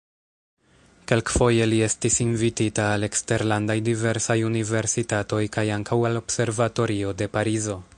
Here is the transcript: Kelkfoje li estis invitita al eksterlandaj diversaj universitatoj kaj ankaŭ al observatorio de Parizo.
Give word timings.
Kelkfoje 1.11 1.67
li 1.69 1.81
estis 1.87 2.17
invitita 2.25 2.87
al 2.95 3.07
eksterlandaj 3.09 3.77
diversaj 3.91 4.39
universitatoj 4.49 5.45
kaj 5.59 5.67
ankaŭ 5.79 6.01
al 6.13 6.23
observatorio 6.27 7.17
de 7.23 7.35
Parizo. 7.39 7.83